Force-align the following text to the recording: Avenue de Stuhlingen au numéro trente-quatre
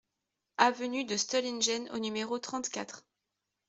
Avenue 0.57 1.05
de 1.05 1.15
Stuhlingen 1.15 1.87
au 1.93 1.99
numéro 1.99 2.39
trente-quatre 2.39 3.05